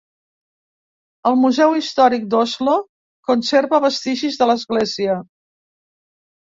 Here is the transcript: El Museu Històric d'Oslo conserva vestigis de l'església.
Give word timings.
El 1.31 1.37
Museu 1.41 1.75
Històric 1.81 2.25
d'Oslo 2.33 2.79
conserva 3.31 3.83
vestigis 3.87 4.43
de 4.43 4.51
l'església. 4.53 5.23